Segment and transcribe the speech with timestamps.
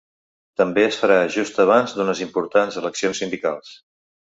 [0.61, 3.77] També es farà just abans d’unes importants eleccions sindicals.